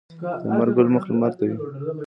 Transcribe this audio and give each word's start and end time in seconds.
د 0.43 0.47
لمر 0.49 0.69
ګل 0.75 0.87
مخ 0.93 1.03
لمر 1.09 1.31
ته 1.37 1.43
وي. 1.47 1.57